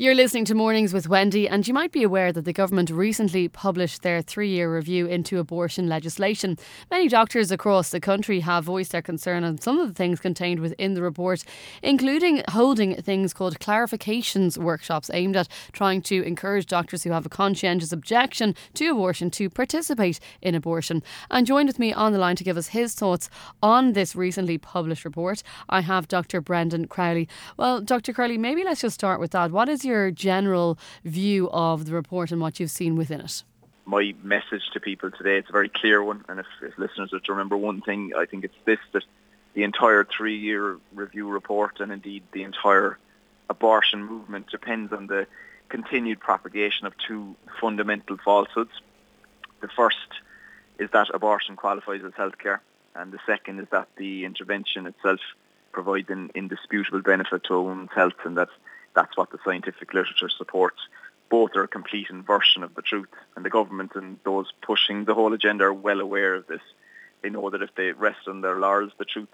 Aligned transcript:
You're 0.00 0.14
listening 0.14 0.46
to 0.46 0.54
Mornings 0.54 0.94
with 0.94 1.10
Wendy, 1.10 1.46
and 1.46 1.68
you 1.68 1.74
might 1.74 1.92
be 1.92 2.02
aware 2.02 2.32
that 2.32 2.46
the 2.46 2.54
government 2.54 2.88
recently 2.88 3.48
published 3.48 4.00
their 4.00 4.22
three 4.22 4.48
year 4.48 4.74
review 4.74 5.04
into 5.04 5.38
abortion 5.38 5.90
legislation. 5.90 6.56
Many 6.90 7.06
doctors 7.06 7.50
across 7.50 7.90
the 7.90 8.00
country 8.00 8.40
have 8.40 8.64
voiced 8.64 8.92
their 8.92 9.02
concern 9.02 9.44
on 9.44 9.58
some 9.58 9.78
of 9.78 9.88
the 9.88 9.92
things 9.92 10.18
contained 10.18 10.60
within 10.60 10.94
the 10.94 11.02
report, 11.02 11.44
including 11.82 12.42
holding 12.48 12.94
things 12.94 13.34
called 13.34 13.60
clarifications 13.60 14.56
workshops 14.56 15.10
aimed 15.12 15.36
at 15.36 15.48
trying 15.72 16.00
to 16.00 16.22
encourage 16.22 16.64
doctors 16.64 17.02
who 17.02 17.10
have 17.10 17.26
a 17.26 17.28
conscientious 17.28 17.92
objection 17.92 18.54
to 18.72 18.92
abortion 18.92 19.30
to 19.32 19.50
participate 19.50 20.18
in 20.40 20.54
abortion. 20.54 21.02
And 21.30 21.46
joined 21.46 21.68
with 21.68 21.78
me 21.78 21.92
on 21.92 22.12
the 22.14 22.18
line 22.18 22.36
to 22.36 22.44
give 22.44 22.56
us 22.56 22.68
his 22.68 22.94
thoughts 22.94 23.28
on 23.62 23.92
this 23.92 24.16
recently 24.16 24.56
published 24.56 25.04
report, 25.04 25.42
I 25.68 25.82
have 25.82 26.08
Dr. 26.08 26.40
Brendan 26.40 26.86
Crowley. 26.86 27.28
Well, 27.58 27.82
Dr. 27.82 28.14
Crowley, 28.14 28.38
maybe 28.38 28.64
let's 28.64 28.80
just 28.80 28.94
start 28.94 29.20
with 29.20 29.32
that. 29.32 29.50
What 29.50 29.68
is 29.68 29.84
your 29.84 29.89
your 29.90 30.10
general 30.10 30.78
view 31.04 31.50
of 31.50 31.86
the 31.86 31.92
report 31.92 32.30
and 32.32 32.40
what 32.40 32.58
you've 32.58 32.70
seen 32.70 32.96
within 32.96 33.20
it? 33.20 33.44
My 33.84 34.14
message 34.22 34.62
to 34.72 34.80
people 34.80 35.10
today, 35.10 35.36
it's 35.38 35.48
a 35.48 35.52
very 35.52 35.68
clear 35.68 36.02
one, 36.02 36.24
and 36.28 36.38
if, 36.38 36.46
if 36.62 36.78
listeners 36.78 37.12
are 37.12 37.20
to 37.20 37.32
remember 37.32 37.56
one 37.56 37.80
thing, 37.80 38.12
I 38.16 38.24
think 38.24 38.44
it's 38.44 38.54
this, 38.64 38.78
that 38.92 39.04
the 39.54 39.64
entire 39.64 40.04
three-year 40.04 40.78
review 40.94 41.28
report 41.28 41.80
and 41.80 41.90
indeed 41.90 42.22
the 42.32 42.44
entire 42.44 42.98
abortion 43.48 44.04
movement 44.04 44.48
depends 44.48 44.92
on 44.92 45.08
the 45.08 45.26
continued 45.68 46.20
propagation 46.20 46.86
of 46.86 46.92
two 47.06 47.34
fundamental 47.60 48.16
falsehoods. 48.24 48.70
The 49.60 49.68
first 49.68 50.08
is 50.78 50.88
that 50.92 51.08
abortion 51.12 51.56
qualifies 51.56 52.02
as 52.04 52.12
healthcare, 52.12 52.60
and 52.94 53.12
the 53.12 53.18
second 53.26 53.58
is 53.58 53.66
that 53.70 53.88
the 53.96 54.24
intervention 54.24 54.86
itself 54.86 55.20
provides 55.72 56.10
an 56.10 56.30
indisputable 56.34 57.00
benefit 57.00 57.44
to 57.44 57.54
a 57.54 57.62
woman's 57.62 57.90
health, 57.94 58.20
and 58.24 58.36
that 58.36 58.48
that's 58.94 59.16
what 59.16 59.30
the 59.30 59.38
scientific 59.44 59.94
literature 59.94 60.28
supports. 60.28 60.80
Both 61.28 61.54
are 61.54 61.62
a 61.62 61.68
complete 61.68 62.08
inversion 62.10 62.64
of 62.64 62.74
the 62.74 62.82
truth, 62.82 63.08
and 63.36 63.44
the 63.44 63.50
government 63.50 63.92
and 63.94 64.18
those 64.24 64.52
pushing 64.62 65.04
the 65.04 65.14
whole 65.14 65.32
agenda 65.32 65.64
are 65.64 65.72
well 65.72 66.00
aware 66.00 66.34
of 66.34 66.46
this. 66.46 66.62
They 67.22 67.30
know 67.30 67.50
that 67.50 67.62
if 67.62 67.74
they 67.76 67.92
rest 67.92 68.26
on 68.26 68.40
their 68.40 68.58
laurels, 68.58 68.92
the 68.98 69.04
truth 69.04 69.28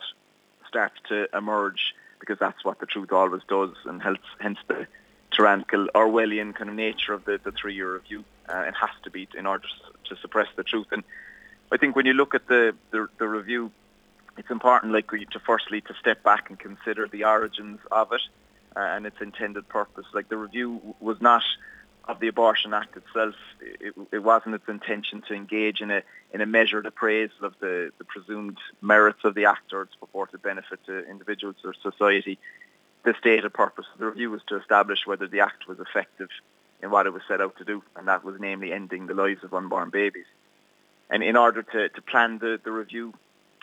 starts 0.69 0.97
to 1.09 1.29
emerge 1.35 1.95
because 2.21 2.39
that's 2.39 2.65
what 2.65 2.81
the 2.81 2.87
truth 2.87 3.13
always 3.13 3.43
does, 3.49 3.75
and 3.87 4.03
hence, 4.03 4.19
hence 4.41 4.59
the 4.69 4.87
tyrannical 5.31 5.89
Orwellian 5.95 6.55
kind 6.55 6.69
of 6.69 6.77
nature 6.77 7.13
of 7.13 7.25
the, 7.25 7.41
the 7.43 7.53
three-year 7.53 7.95
review. 7.95 8.25
Uh, 8.49 8.65
it 8.69 8.75
has 8.75 8.91
to 9.05 9.11
be 9.11 9.29
in 9.37 9.47
order 9.47 9.67
to 10.09 10.17
suppress 10.17 10.49
the 10.57 10.65
truth. 10.65 10.87
And 10.93 11.03
I 11.73 11.77
think 11.77 11.97
when 11.97 12.07
you 12.07 12.13
look 12.15 12.35
at 12.35 12.47
the, 12.47 12.75
the, 12.91 13.09
the 13.19 13.29
review, 13.29 13.71
it's 14.37 14.51
important, 14.51 14.93
like, 14.93 15.11
to 15.11 15.41
firstly 15.47 15.81
to 15.83 15.95
step 15.95 16.23
back 16.23 16.51
and 16.51 16.59
consider 16.59 17.09
the 17.09 17.25
origins 17.25 17.81
of 17.91 18.13
it 18.13 18.23
and 18.77 19.07
its 19.07 19.17
intended 19.21 19.69
purpose. 19.69 20.07
Like 20.13 20.29
the 20.29 20.37
review 20.37 20.95
was 21.01 21.21
not 21.21 21.43
of 22.09 22.21
the 22.21 22.29
Abortion 22.29 22.73
Act 22.73 22.97
itself. 22.97 23.35
It, 23.61 23.95
it 24.13 24.23
wasn't 24.23 24.55
its 24.55 24.69
intention 24.69 25.23
to 25.29 25.35
engage 25.35 25.81
in 25.81 25.91
a 25.91 26.03
in 26.33 26.41
a 26.41 26.47
measured 26.47 26.87
appraisal 26.87 27.47
of 27.47 27.55
the, 27.61 27.91
the 27.99 28.05
presumed 28.05 28.59
merits 28.83 29.21
of 29.25 29.35
the 29.35 29.47
act 29.47 29.73
or 29.73 29.83
its 29.83 29.95
purported 29.95 30.43
benefit 30.43 30.85
to 30.87 31.09
individuals 31.09 31.57
or 31.65 31.75
society. 31.75 32.39
The 33.05 33.15
stated 33.19 33.53
purpose 33.55 33.87
of 33.93 34.01
the 34.01 34.07
review 34.07 34.31
was 34.31 34.43
to 34.49 34.57
establish 34.57 35.07
whether 35.07 35.29
the 35.29 35.41
act 35.41 35.69
was 35.69 35.79
effective 35.79 36.29
in 36.83 36.91
what 36.91 37.07
it 37.07 37.13
was 37.13 37.23
set 37.27 37.41
out 37.41 37.57
to 37.59 37.65
do, 37.65 37.83
and 37.97 38.09
that 38.09 38.25
was 38.25 38.37
namely 38.39 38.73
ending 38.73 39.07
the 39.07 39.15
lives 39.15 39.45
of 39.45 39.55
unborn 39.55 39.91
babies. 39.91 40.27
And 41.09 41.23
in 41.23 41.37
order 41.37 41.63
to, 41.63 41.89
to 41.89 42.03
plan 42.03 42.39
the, 42.39 42.61
the 42.63 42.73
review 42.73 43.15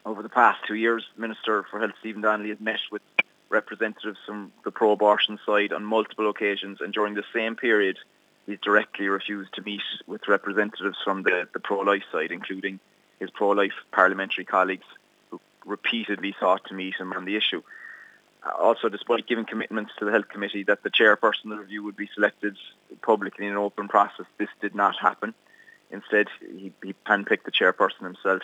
over 0.06 0.24
the 0.24 0.30
past 0.30 0.62
two 0.66 0.76
years, 0.76 1.06
Minister 1.18 1.66
for 1.70 1.80
Health 1.80 1.92
Stephen 2.00 2.22
Donnelly 2.22 2.50
has 2.50 2.60
met 2.60 2.80
with 2.92 3.02
representatives 3.54 4.20
from 4.26 4.52
the 4.66 4.72
pro-abortion 4.72 5.40
side 5.46 5.72
on 5.72 5.86
multiple 5.86 6.30
occasions, 6.30 6.82
and 6.82 6.94
during 6.94 7.14
the 7.14 7.24
same 7.34 7.56
period, 7.56 7.98
he's 8.46 8.60
directly 8.60 9.08
refused 9.08 9.54
to 9.54 9.62
meet 9.62 9.82
with 10.08 10.28
representatives 10.28 10.98
from 11.04 11.24
the, 11.24 11.48
the 11.54 11.60
pro-life 11.60 12.04
side, 12.12 12.32
including 12.32 12.80
his 13.20 13.30
pro-life 13.30 13.78
parliamentary 13.92 14.44
colleagues 14.44 14.86
who 15.30 15.40
repeatedly 15.66 16.36
sought 16.40 16.66
to 16.66 16.74
meet 16.74 16.96
him 16.96 17.14
on 17.14 17.26
the 17.26 17.38
issue. 17.38 17.62
Also, 18.60 18.90
despite 18.90 19.26
giving 19.28 19.46
commitments 19.46 19.94
to 19.98 20.06
the 20.06 20.12
Health 20.12 20.28
Committee 20.28 20.64
that 20.64 20.84
the 20.84 20.90
chairperson 20.90 21.46
of 21.46 21.52
the 21.52 21.60
review 21.60 21.84
would 21.84 21.96
be 21.96 22.10
selected 22.14 22.58
publicly 23.02 23.46
in 23.46 23.54
an 23.54 23.58
open 23.58 23.88
process, 23.88 24.26
this 24.38 24.50
did 24.60 24.76
not 24.76 24.96
happen. 25.00 25.34
Instead, 25.92 26.28
he, 26.42 26.74
he 26.84 26.94
handpicked 27.06 27.46
the 27.46 27.52
chairperson 27.52 28.02
himself. 28.02 28.42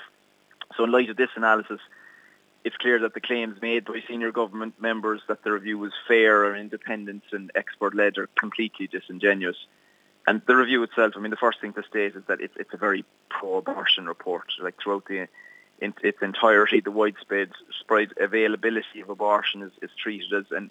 So 0.78 0.86
in 0.86 0.92
light 0.92 1.10
of 1.10 1.18
this 1.18 1.32
analysis, 1.36 1.82
it's 2.64 2.78
clear 2.78 3.00
that 3.00 3.14
the 3.14 3.22
claims 3.22 3.62
made 3.62 3.86
by 3.86 4.02
senior 4.08 4.32
government 4.32 4.82
members 4.82 5.22
that 5.28 5.44
the 5.44 5.52
review 5.52 5.78
was 5.78 5.94
fair 6.08 6.46
or 6.46 6.56
independent 6.56 7.24
and 7.32 7.52
expert-led 7.56 8.18
are 8.18 8.28
completely 8.38 8.88
disingenuous. 8.88 9.58
And 10.28 10.42
the 10.46 10.56
review 10.56 10.84
itself, 10.84 11.14
I 11.16 11.20
mean, 11.20 11.32
the 11.32 11.38
first 11.38 11.62
thing 11.62 11.74
to 11.74 11.84
state 11.84 12.16
is 12.16 12.24
that 12.28 12.42
it's, 12.42 12.56
it's 12.58 12.74
a 12.74 12.78
very 12.78 13.06
pro-abortion 13.30 14.06
report. 14.06 14.52
Like 14.62 14.76
throughout 14.82 15.06
the 15.06 15.28
in 15.82 15.94
its 16.04 16.22
entirety, 16.22 16.82
the 16.82 16.92
widespread 16.92 17.52
spread 17.80 18.10
availability 18.20 19.00
of 19.02 19.10
abortion 19.10 19.62
is, 19.64 19.72
is 19.82 19.90
treated 19.98 20.34
as 20.34 20.46
an 20.52 20.70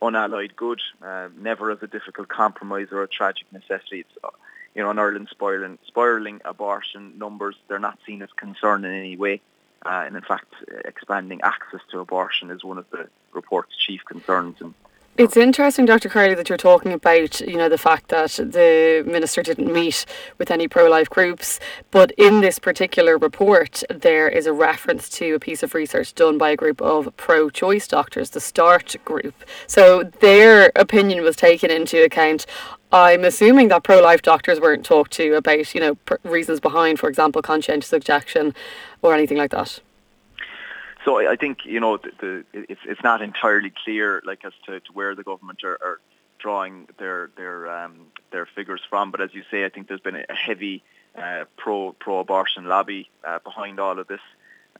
unalloyed 0.00 0.56
good, 0.56 0.80
uh, 1.02 1.28
never 1.36 1.70
as 1.70 1.82
a 1.82 1.86
difficult 1.86 2.28
compromise 2.28 2.88
or 2.90 3.02
a 3.02 3.08
tragic 3.08 3.46
necessity. 3.52 4.00
It's, 4.00 4.24
uh, 4.24 4.30
you 4.74 4.82
know, 4.82 4.90
in 4.90 4.98
Ireland, 4.98 5.28
spiraling, 5.30 5.78
spiraling 5.86 6.40
abortion 6.44 7.18
numbers, 7.18 7.56
they're 7.68 7.78
not 7.78 7.98
seen 8.06 8.22
as 8.22 8.30
concern 8.36 8.84
in 8.84 8.92
any 8.92 9.16
way. 9.16 9.40
Uh, 9.86 10.02
and 10.04 10.16
in 10.16 10.22
fact, 10.22 10.52
expanding 10.84 11.40
access 11.42 11.80
to 11.92 12.00
abortion 12.00 12.50
is 12.50 12.64
one 12.64 12.76
of 12.76 12.86
the 12.90 13.08
report's 13.32 13.76
chief 13.76 14.04
concerns. 14.04 14.56
And 14.60 14.74
it's 15.18 15.36
interesting, 15.36 15.86
Dr. 15.86 16.08
Crowley, 16.08 16.34
that 16.34 16.48
you're 16.48 16.58
talking 16.58 16.92
about, 16.92 17.40
you 17.40 17.56
know, 17.56 17.68
the 17.68 17.78
fact 17.78 18.08
that 18.08 18.32
the 18.32 19.02
minister 19.06 19.42
didn't 19.42 19.72
meet 19.72 20.04
with 20.38 20.50
any 20.50 20.68
pro-life 20.68 21.08
groups. 21.08 21.58
But 21.90 22.10
in 22.12 22.40
this 22.40 22.58
particular 22.58 23.16
report, 23.16 23.82
there 23.88 24.28
is 24.28 24.46
a 24.46 24.52
reference 24.52 25.08
to 25.10 25.34
a 25.34 25.40
piece 25.40 25.62
of 25.62 25.74
research 25.74 26.14
done 26.14 26.38
by 26.38 26.50
a 26.50 26.56
group 26.56 26.82
of 26.82 27.16
pro-choice 27.16 27.88
doctors, 27.88 28.30
the 28.30 28.40
START 28.40 28.96
group. 29.04 29.34
So 29.66 30.04
their 30.20 30.70
opinion 30.76 31.22
was 31.22 31.36
taken 31.36 31.70
into 31.70 32.04
account. 32.04 32.44
I'm 32.92 33.24
assuming 33.24 33.68
that 33.68 33.84
pro-life 33.84 34.22
doctors 34.22 34.60
weren't 34.60 34.84
talked 34.84 35.12
to 35.12 35.34
about, 35.34 35.74
you 35.74 35.80
know, 35.80 35.94
pr- 35.94 36.16
reasons 36.24 36.60
behind, 36.60 37.00
for 37.00 37.08
example, 37.08 37.42
conscientious 37.42 37.92
objection 37.92 38.54
or 39.02 39.14
anything 39.14 39.38
like 39.38 39.50
that. 39.52 39.80
So 41.06 41.20
I 41.20 41.36
think 41.36 41.64
you 41.64 41.78
know 41.78 41.98
the, 41.98 42.10
the, 42.18 42.44
it's 42.52 42.80
it's 42.84 43.02
not 43.04 43.22
entirely 43.22 43.72
clear 43.84 44.20
like 44.26 44.44
as 44.44 44.52
to, 44.66 44.80
to 44.80 44.92
where 44.92 45.14
the 45.14 45.22
government 45.22 45.62
are, 45.62 45.78
are 45.80 46.00
drawing 46.40 46.88
their 46.98 47.30
their 47.36 47.70
um, 47.70 48.08
their 48.32 48.44
figures 48.44 48.82
from. 48.90 49.12
But 49.12 49.20
as 49.20 49.32
you 49.32 49.44
say, 49.48 49.64
I 49.64 49.68
think 49.68 49.86
there's 49.86 50.00
been 50.00 50.16
a 50.16 50.34
heavy 50.34 50.82
uh, 51.16 51.44
pro 51.56 51.92
pro 51.92 52.18
abortion 52.18 52.64
lobby 52.64 53.08
uh, 53.22 53.38
behind 53.38 53.78
all 53.78 54.00
of 54.00 54.08
this. 54.08 54.20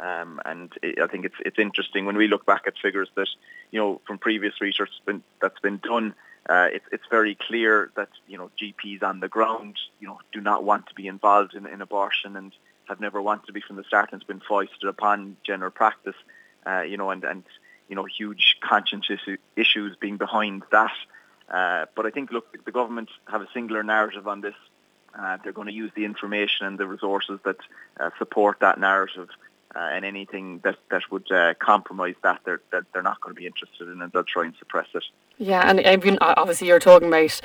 Um, 0.00 0.40
and 0.44 0.72
it, 0.82 1.00
I 1.00 1.06
think 1.06 1.26
it's 1.26 1.36
it's 1.38 1.60
interesting 1.60 2.06
when 2.06 2.16
we 2.16 2.26
look 2.26 2.44
back 2.44 2.64
at 2.66 2.74
figures 2.76 3.08
that 3.14 3.28
you 3.70 3.78
know 3.78 4.00
from 4.04 4.18
previous 4.18 4.60
research 4.60 4.90
been, 5.04 5.22
that's 5.40 5.60
been 5.60 5.78
done. 5.78 6.12
Uh, 6.50 6.66
it's 6.72 6.86
it's 6.90 7.06
very 7.08 7.36
clear 7.36 7.92
that 7.94 8.08
you 8.26 8.36
know 8.36 8.50
GPs 8.60 9.04
on 9.04 9.20
the 9.20 9.28
ground 9.28 9.76
you 10.00 10.08
know 10.08 10.18
do 10.32 10.40
not 10.40 10.64
want 10.64 10.88
to 10.88 10.94
be 10.94 11.06
involved 11.06 11.54
in, 11.54 11.66
in 11.66 11.80
abortion 11.80 12.34
and 12.34 12.52
have 12.88 13.00
never 13.00 13.20
wanted 13.20 13.46
to 13.46 13.52
be 13.52 13.60
from 13.60 13.76
the 13.76 13.84
start 13.84 14.10
and 14.12 14.20
it's 14.20 14.26
been 14.26 14.40
foisted 14.40 14.88
upon 14.88 15.36
general 15.44 15.70
practice, 15.70 16.14
uh, 16.66 16.82
you 16.82 16.96
know, 16.96 17.10
and, 17.10 17.24
and, 17.24 17.44
you 17.88 17.96
know, 17.96 18.04
huge 18.04 18.56
conscience 18.60 19.08
issues 19.56 19.96
being 19.96 20.16
behind 20.16 20.62
that. 20.72 20.92
Uh, 21.48 21.86
but 21.94 22.06
I 22.06 22.10
think, 22.10 22.32
look, 22.32 22.64
the 22.64 22.72
government 22.72 23.08
have 23.28 23.40
a 23.40 23.48
singular 23.54 23.82
narrative 23.82 24.26
on 24.26 24.40
this. 24.40 24.54
Uh, 25.16 25.38
they're 25.42 25.52
going 25.52 25.68
to 25.68 25.72
use 25.72 25.90
the 25.94 26.04
information 26.04 26.66
and 26.66 26.78
the 26.78 26.86
resources 26.86 27.38
that 27.44 27.56
uh, 27.98 28.10
support 28.18 28.60
that 28.60 28.78
narrative 28.78 29.28
uh, 29.76 29.90
and 29.92 30.04
anything 30.04 30.60
that 30.64 30.76
that 30.90 31.02
would 31.10 31.30
uh, 31.30 31.52
compromise 31.58 32.14
that, 32.22 32.40
they're 32.44 32.62
that 32.72 32.84
they're 32.92 33.02
not 33.02 33.20
going 33.20 33.34
to 33.34 33.38
be 33.38 33.46
interested 33.46 33.88
in, 33.88 34.00
and 34.00 34.10
they'll 34.12 34.24
try 34.24 34.44
and 34.44 34.54
suppress 34.58 34.86
it. 34.94 35.04
Yeah, 35.38 35.68
and 35.68 35.86
I 35.86 35.96
mean, 35.96 36.16
obviously 36.22 36.68
you're 36.68 36.78
talking 36.78 37.08
about 37.08 37.40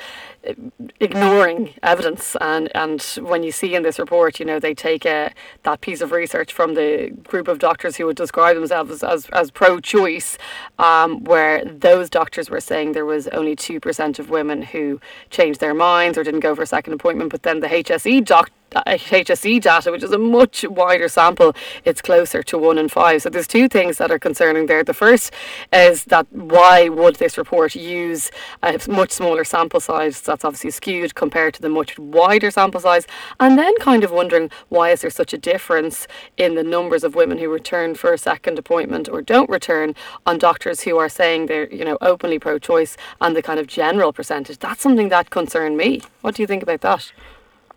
uh, 0.48 0.54
ignoring 0.98 1.74
evidence, 1.82 2.34
and, 2.40 2.74
and 2.74 3.02
when 3.20 3.42
you 3.42 3.52
see 3.52 3.74
in 3.74 3.82
this 3.82 3.98
report, 3.98 4.40
you 4.40 4.46
know, 4.46 4.58
they 4.58 4.72
take 4.72 5.04
a, 5.04 5.26
uh, 5.26 5.28
that 5.64 5.82
piece 5.82 6.00
of 6.00 6.10
research 6.10 6.54
from 6.54 6.72
the 6.72 7.12
group 7.24 7.48
of 7.48 7.58
doctors 7.58 7.96
who 7.96 8.06
would 8.06 8.16
describe 8.16 8.56
themselves 8.56 8.90
as, 8.90 9.04
as, 9.04 9.26
as 9.34 9.50
pro-choice, 9.50 10.38
um, 10.78 11.22
where 11.24 11.62
those 11.66 12.08
doctors 12.08 12.48
were 12.48 12.60
saying 12.60 12.92
there 12.92 13.04
was 13.04 13.28
only 13.28 13.54
2% 13.54 14.18
of 14.18 14.30
women 14.30 14.62
who 14.62 14.98
changed 15.28 15.60
their 15.60 15.74
minds 15.74 16.16
or 16.16 16.24
didn't 16.24 16.40
go 16.40 16.54
for 16.54 16.62
a 16.62 16.66
second 16.66 16.94
appointment, 16.94 17.30
but 17.30 17.42
then 17.42 17.60
the 17.60 17.68
HSE 17.68 18.24
doc, 18.24 18.50
Uh, 18.74 18.82
HSE 18.86 19.60
data, 19.60 19.90
which 19.92 20.02
is 20.02 20.12
a 20.12 20.18
much 20.18 20.64
wider 20.64 21.08
sample, 21.08 21.54
it's 21.84 22.00
closer 22.00 22.42
to 22.42 22.58
one 22.58 22.78
in 22.78 22.88
five. 22.88 23.22
So 23.22 23.30
there's 23.30 23.46
two 23.46 23.68
things 23.68 23.98
that 23.98 24.10
are 24.10 24.18
concerning 24.18 24.66
there. 24.66 24.82
The 24.82 24.94
first 24.94 25.32
is 25.72 26.04
that 26.06 26.26
why 26.32 26.88
would 26.88 27.16
this 27.16 27.36
report 27.36 27.74
use 27.74 28.30
a 28.62 28.78
much 28.88 29.10
smaller 29.10 29.44
sample 29.44 29.80
size? 29.80 30.20
That's 30.20 30.44
obviously 30.44 30.70
skewed 30.70 31.14
compared 31.14 31.54
to 31.54 31.62
the 31.62 31.68
much 31.68 31.98
wider 31.98 32.50
sample 32.50 32.80
size. 32.80 33.06
And 33.40 33.58
then 33.58 33.74
kind 33.78 34.04
of 34.04 34.10
wondering 34.10 34.50
why 34.68 34.90
is 34.90 35.02
there 35.02 35.10
such 35.10 35.32
a 35.32 35.38
difference 35.38 36.06
in 36.36 36.54
the 36.54 36.62
numbers 36.62 37.04
of 37.04 37.14
women 37.14 37.38
who 37.38 37.50
return 37.50 37.94
for 37.94 38.12
a 38.12 38.18
second 38.18 38.58
appointment 38.58 39.08
or 39.08 39.22
don't 39.22 39.50
return 39.50 39.94
on 40.26 40.38
doctors 40.38 40.82
who 40.82 40.96
are 40.98 41.08
saying 41.08 41.46
they're 41.46 41.72
you 41.72 41.84
know 41.84 41.98
openly 42.00 42.38
pro-choice 42.38 42.96
and 43.20 43.36
the 43.36 43.42
kind 43.42 43.60
of 43.60 43.66
general 43.66 44.12
percentage. 44.12 44.58
That's 44.58 44.82
something 44.82 45.08
that 45.10 45.30
concerned 45.30 45.76
me. 45.76 46.00
What 46.22 46.34
do 46.34 46.42
you 46.42 46.46
think 46.46 46.62
about 46.62 46.80
that? 46.82 47.12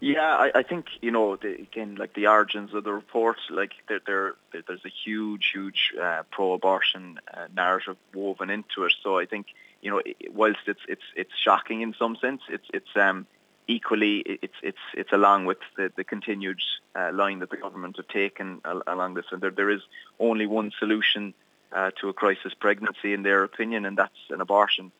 Yeah, 0.06 0.36
I, 0.36 0.52
I 0.60 0.62
think 0.62 0.86
you 1.02 1.10
know 1.10 1.36
the, 1.36 1.54
again, 1.54 1.96
like 1.96 2.13
the 2.13 2.28
origins 2.28 2.75
of 2.75 2.84
the 2.84 2.94
report, 2.94 3.38
like 3.50 3.72
there, 3.90 4.02
there 4.06 4.36
there's 4.52 4.86
a 4.86 4.94
huge, 5.04 5.50
huge 5.52 5.94
uh, 6.00 6.22
pro-abortion 6.30 7.19
uh, 7.34 7.48
narrative 7.56 7.98
woven 8.13 8.52
into 8.52 8.84
it. 8.84 8.94
So 9.02 9.18
I 9.18 9.25
think 9.25 9.48
you 9.81 9.90
know, 9.90 10.04
whilst 10.31 10.60
it's 10.68 10.81
it's 10.88 11.02
it's 11.16 11.31
shocking 11.36 11.81
in 11.81 11.96
some 11.98 12.18
sense, 12.18 12.42
it's 12.50 12.68
it's 12.72 12.96
um, 12.96 13.25
equally 13.68 14.19
it's 14.19 14.54
it's 14.62 14.86
it's 14.94 15.12
along 15.12 15.46
with 15.46 15.57
the, 15.75 15.92
the 15.96 16.04
continued 16.04 16.60
uh, 16.96 17.10
line 17.12 17.40
that 17.40 17.50
the 17.50 17.57
government 17.57 17.98
have 17.98 18.07
taken 18.07 18.62
along 18.86 19.16
this, 19.16 19.25
and 19.31 19.42
there 19.42 19.50
there 19.50 19.72
is 19.72 19.81
only 20.19 20.46
one 20.46 20.72
solution 20.78 21.34
uh, 21.72 21.90
to 22.00 22.10
a 22.10 22.13
crisis 22.13 22.54
pregnancy, 22.54 23.12
in 23.12 23.24
their 23.24 23.44
opinion, 23.44 23.88
and 23.88 23.98
that's 23.98 24.19
an 24.30 24.40
abortion. 24.40 24.92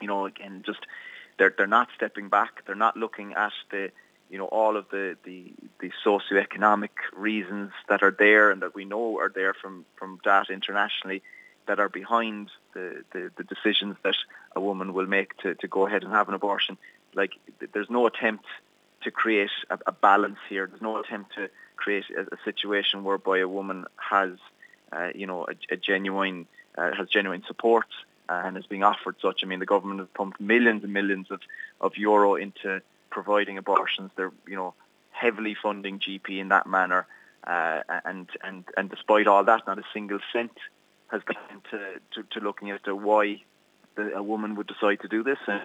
You 0.00 0.06
know, 0.06 0.26
again, 0.26 0.62
just 0.64 0.86
they're 1.36 1.52
they're 1.58 1.66
not 1.66 1.88
stepping 1.96 2.28
back. 2.28 2.64
They're 2.64 2.76
not 2.76 2.96
looking 2.96 3.32
at 3.32 3.52
the 3.72 3.90
you 4.32 4.38
know, 4.38 4.46
all 4.46 4.78
of 4.78 4.86
the, 4.90 5.16
the, 5.24 5.52
the 5.78 5.92
socioeconomic 6.04 6.88
reasons 7.12 7.70
that 7.90 8.02
are 8.02 8.16
there 8.18 8.50
and 8.50 8.62
that 8.62 8.74
we 8.74 8.86
know 8.86 9.18
are 9.18 9.28
there 9.28 9.52
from, 9.52 9.84
from 9.96 10.18
data 10.24 10.54
internationally 10.54 11.22
that 11.66 11.78
are 11.78 11.90
behind 11.90 12.48
the, 12.72 13.04
the, 13.12 13.30
the 13.36 13.44
decisions 13.44 13.94
that 14.02 14.16
a 14.56 14.60
woman 14.60 14.94
will 14.94 15.06
make 15.06 15.36
to, 15.36 15.54
to 15.56 15.68
go 15.68 15.86
ahead 15.86 16.02
and 16.02 16.12
have 16.12 16.28
an 16.28 16.34
abortion. 16.34 16.78
Like, 17.14 17.32
there's 17.74 17.90
no 17.90 18.06
attempt 18.06 18.46
to 19.02 19.10
create 19.10 19.50
a, 19.68 19.78
a 19.86 19.92
balance 19.92 20.38
here. 20.48 20.66
There's 20.66 20.80
no 20.80 20.96
attempt 20.96 21.34
to 21.34 21.50
create 21.76 22.06
a, 22.16 22.22
a 22.22 22.38
situation 22.42 23.04
whereby 23.04 23.40
a 23.40 23.48
woman 23.48 23.84
has, 23.96 24.30
uh, 24.92 25.10
you 25.14 25.26
know, 25.26 25.44
a, 25.46 25.74
a 25.74 25.76
genuine, 25.76 26.46
uh, 26.78 26.94
has 26.94 27.06
genuine 27.10 27.42
support 27.46 27.88
uh, 28.30 28.40
and 28.46 28.56
is 28.56 28.64
being 28.64 28.82
offered 28.82 29.16
such. 29.20 29.40
I 29.44 29.46
mean, 29.46 29.58
the 29.58 29.66
government 29.66 30.00
has 30.00 30.08
pumped 30.14 30.40
millions 30.40 30.84
and 30.84 30.92
millions 30.94 31.26
of, 31.30 31.42
of 31.82 31.98
euro 31.98 32.36
into 32.36 32.80
providing 33.12 33.58
abortions. 33.58 34.10
They're 34.16 34.32
you 34.48 34.56
know 34.56 34.74
heavily 35.10 35.54
funding 35.54 36.00
GP 36.00 36.40
in 36.40 36.48
that 36.48 36.66
manner, 36.66 37.06
uh, 37.46 37.82
and 38.04 38.28
and 38.42 38.64
and 38.76 38.90
despite 38.90 39.28
all 39.28 39.44
that, 39.44 39.66
not 39.66 39.78
a 39.78 39.84
single 39.92 40.18
cent 40.32 40.56
has 41.12 41.22
gone 41.22 41.36
into 41.50 42.00
to, 42.14 42.22
to 42.32 42.40
looking 42.40 42.70
at 42.70 42.80
why 42.88 43.42
the, 43.94 44.14
a 44.16 44.22
woman 44.22 44.56
would 44.56 44.66
decide 44.66 45.00
to 45.00 45.08
do 45.08 45.22
this 45.22 45.38
and 45.46 45.62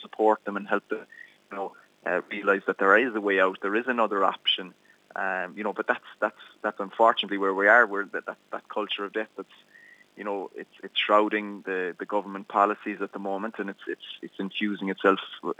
support 0.00 0.44
them 0.44 0.56
and 0.56 0.66
help 0.66 0.88
them, 0.88 1.06
you 1.50 1.56
know, 1.56 1.72
uh, 2.06 2.22
realize 2.30 2.62
that 2.66 2.78
there 2.78 2.96
is 2.96 3.14
a 3.14 3.20
way 3.20 3.38
out. 3.38 3.58
There 3.60 3.76
is 3.76 3.86
another 3.86 4.24
option. 4.24 4.74
Um, 5.14 5.52
you 5.56 5.62
know, 5.62 5.74
but 5.74 5.86
that's 5.86 6.10
that's 6.20 6.40
that's 6.62 6.80
unfortunately 6.80 7.38
where 7.38 7.52
we 7.52 7.68
are. 7.68 7.86
Where 7.86 8.06
that, 8.06 8.24
that 8.26 8.38
that 8.50 8.68
culture 8.68 9.04
of 9.04 9.12
death 9.12 9.28
that's 9.36 9.58
you 10.16 10.24
know, 10.24 10.50
it's 10.54 10.74
it's 10.82 10.98
shrouding 10.98 11.62
the, 11.62 11.94
the 11.98 12.04
government 12.04 12.48
policies 12.48 12.98
at 13.00 13.12
the 13.12 13.18
moment, 13.18 13.54
and 13.58 13.70
it's 13.70 13.80
it's 13.86 14.04
it's 14.20 14.34
infusing 14.38 14.88
itself 14.90 15.18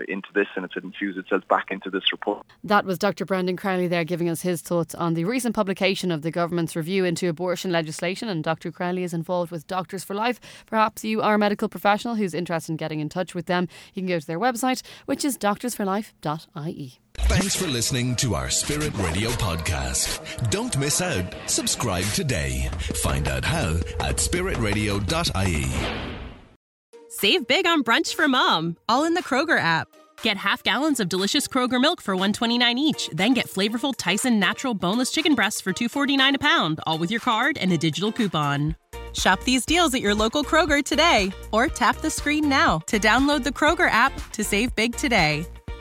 into 0.08 0.28
this, 0.34 0.49
and 0.56 0.64
it's 0.64 0.76
infused 0.76 1.19
itself 1.19 1.46
back 1.49 1.70
into 1.70 1.90
this 1.90 2.12
report. 2.12 2.46
That 2.62 2.84
was 2.84 2.99
Dr. 2.99 3.25
Brendan 3.25 3.56
Crowley 3.56 3.88
there 3.88 4.04
giving 4.04 4.28
us 4.28 4.43
his 4.43 4.60
thoughts 4.60 4.94
on 4.94 5.14
the 5.14 5.25
recent 5.25 5.54
publication 5.54 6.10
of 6.10 6.22
the 6.22 6.31
government's 6.31 6.76
review 6.76 7.04
into 7.04 7.28
abortion 7.28 7.72
legislation. 7.72 8.28
And 8.28 8.44
Dr. 8.44 8.70
Crowley 8.70 9.04
is 9.04 9.14
involved 9.14 9.50
with 9.50 9.66
Doctors 9.66 10.04
for 10.04 10.14
Life. 10.14 10.40
Perhaps 10.66 11.05
you 11.05 11.22
are 11.22 11.34
a 11.34 11.38
medical 11.38 11.69
professional 11.69 12.16
who's 12.16 12.34
interested 12.34 12.72
in 12.72 12.76
getting 12.76 13.00
in 13.00 13.08
touch 13.08 13.34
with 13.34 13.46
them. 13.46 13.69
You 13.94 14.02
can 14.02 14.08
go 14.08 14.19
to 14.19 14.26
their 14.26 14.40
website, 14.40 14.82
which 15.06 15.25
is 15.25 15.38
doctorsforlife.ie. 15.38 16.98
Thanks 17.18 17.54
for 17.54 17.66
listening 17.66 18.16
to 18.16 18.34
our 18.34 18.50
Spirit 18.50 18.96
Radio 18.98 19.30
podcast. 19.30 20.50
Don't 20.50 20.76
miss 20.78 21.00
out. 21.00 21.34
Subscribe 21.46 22.04
today. 22.06 22.68
Find 23.02 23.28
out 23.28 23.44
how 23.44 23.76
at 24.00 24.16
spiritradio.ie. 24.16 25.66
Save 27.08 27.46
big 27.46 27.66
on 27.66 27.84
brunch 27.84 28.14
for 28.14 28.26
mom, 28.28 28.76
all 28.88 29.04
in 29.04 29.14
the 29.14 29.22
Kroger 29.22 29.58
app. 29.58 29.88
Get 30.22 30.36
half 30.38 30.62
gallons 30.62 31.00
of 31.00 31.08
delicious 31.08 31.46
Kroger 31.46 31.80
milk 31.80 32.00
for 32.00 32.14
129 32.14 32.78
each, 32.78 33.10
then 33.12 33.34
get 33.34 33.48
flavorful 33.48 33.94
Tyson 33.96 34.38
natural 34.38 34.72
boneless 34.74 35.10
chicken 35.10 35.34
breasts 35.34 35.60
for 35.60 35.72
249 35.72 36.36
a 36.36 36.38
pound, 36.38 36.80
all 36.86 36.98
with 36.98 37.10
your 37.10 37.20
card 37.20 37.58
and 37.58 37.72
a 37.72 37.78
digital 37.78 38.12
coupon. 38.12 38.76
Shop 39.14 39.42
these 39.44 39.66
deals 39.66 39.92
at 39.94 40.00
your 40.00 40.14
local 40.14 40.42
Kroger 40.42 40.82
today 40.82 41.32
or 41.52 41.66
tap 41.66 41.98
the 41.98 42.10
screen 42.10 42.48
now 42.48 42.78
to 42.86 42.98
download 42.98 43.44
the 43.44 43.50
Kroger 43.50 43.90
app 43.90 44.12
to 44.32 44.42
save 44.42 44.74
big 44.74 44.96
today. 44.96 45.44